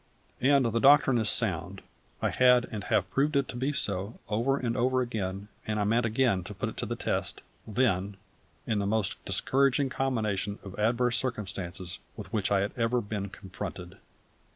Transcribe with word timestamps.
And 0.41 0.65
the 0.65 0.79
doctrine 0.79 1.19
is 1.19 1.29
sound; 1.29 1.83
I 2.23 2.31
had 2.31 2.65
and 2.71 2.85
have 2.85 3.07
proved 3.11 3.35
it 3.35 3.47
to 3.49 3.55
be 3.55 3.71
so, 3.71 4.19
over 4.29 4.57
and 4.57 4.75
over 4.75 5.01
again, 5.03 5.47
and 5.67 5.79
I 5.79 5.83
meant 5.83 6.07
again 6.07 6.43
to 6.45 6.55
put 6.55 6.69
it 6.69 6.77
to 6.77 6.87
the 6.87 6.95
test, 6.95 7.43
then, 7.67 8.17
in 8.65 8.79
the 8.79 8.87
most 8.87 9.23
discouraging 9.25 9.89
combination 9.89 10.57
of 10.63 10.73
adverse 10.79 11.17
circumstances 11.17 11.99
with 12.17 12.33
which 12.33 12.49
I 12.51 12.61
had 12.61 12.71
ever 12.75 12.99
been 12.99 13.29
confronted. 13.29 13.97